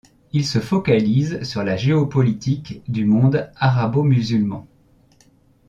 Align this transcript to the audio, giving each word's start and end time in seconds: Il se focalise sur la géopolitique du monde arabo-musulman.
Il 0.33 0.47
se 0.47 0.57
focalise 0.57 1.43
sur 1.43 1.61
la 1.63 1.75
géopolitique 1.77 2.81
du 2.89 3.05
monde 3.05 3.51
arabo-musulman. 3.55 4.65